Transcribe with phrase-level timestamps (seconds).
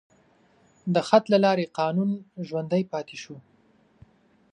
[0.93, 2.09] د خط له لارې قانون
[2.47, 3.35] ژوندی پاتې شو.